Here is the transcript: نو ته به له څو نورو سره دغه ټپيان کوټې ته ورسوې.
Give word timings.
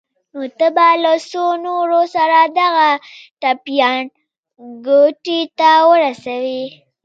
نو 0.33 0.41
ته 0.57 0.67
به 0.75 0.87
له 1.03 1.13
څو 1.31 1.43
نورو 1.65 2.01
سره 2.15 2.37
دغه 2.59 2.89
ټپيان 3.41 4.01
کوټې 4.85 5.41
ته 5.59 5.69
ورسوې. 5.89 6.63